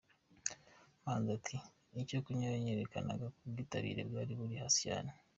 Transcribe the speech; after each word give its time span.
Manzi 1.03 1.29
ati 1.37 1.55
“Icyo 2.01 2.17
kinyuranyo 2.25 2.71
kerekanaga 2.73 3.25
ko 3.33 3.37
ubwitabire 3.45 4.01
bwari 4.09 4.33
buri 4.39 4.55
hasi 4.61 4.79
cyane. 4.85 5.11